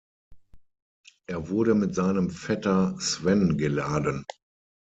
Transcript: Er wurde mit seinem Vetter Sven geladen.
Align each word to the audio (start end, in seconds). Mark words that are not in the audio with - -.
Er 1.27 1.49
wurde 1.49 1.75
mit 1.75 1.93
seinem 1.93 2.31
Vetter 2.31 2.97
Sven 2.99 3.59
geladen. 3.59 4.25